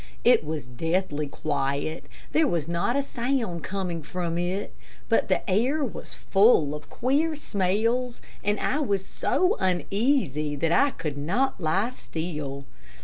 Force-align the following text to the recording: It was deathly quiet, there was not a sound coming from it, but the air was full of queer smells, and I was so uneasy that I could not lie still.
It 0.23 0.43
was 0.43 0.65
deathly 0.65 1.27
quiet, 1.27 2.05
there 2.31 2.47
was 2.47 2.67
not 2.67 2.95
a 2.95 3.03
sound 3.03 3.63
coming 3.63 4.01
from 4.01 4.35
it, 4.39 4.73
but 5.09 5.27
the 5.27 5.47
air 5.47 5.83
was 5.83 6.15
full 6.15 6.73
of 6.73 6.89
queer 6.89 7.35
smells, 7.35 8.19
and 8.43 8.59
I 8.59 8.79
was 8.79 9.05
so 9.05 9.55
uneasy 9.59 10.55
that 10.55 10.71
I 10.71 10.89
could 10.89 11.19
not 11.19 11.61
lie 11.61 11.91
still. 11.91 12.65